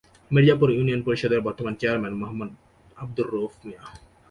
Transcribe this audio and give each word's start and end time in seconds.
Mirzapur 0.31 0.69
union 0.71 1.01
পরিষদের 1.07 1.45
বর্তমান 1.47 1.73
chairman 1.81 2.13
Md Abdur 2.21 3.27
Rauf 3.33 3.53
মিয়া। 3.65 3.83